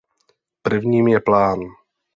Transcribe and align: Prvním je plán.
Prvním 0.61 1.07
je 1.07 1.19
plán. 1.21 1.59